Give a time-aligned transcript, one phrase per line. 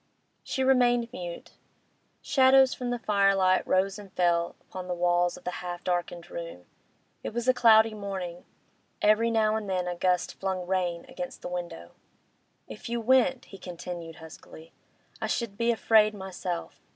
[0.43, 1.51] She remained mute.
[2.23, 6.65] Shadows from the firelight rose and fell upon the walls of the half darkened room.
[7.21, 8.43] It was a cloudy morning;
[9.03, 11.91] every now and then a gust flung rain against the window.
[12.67, 14.73] 'If you went,' he continued, huskily,
[15.21, 16.81] 'I should be afraid myself.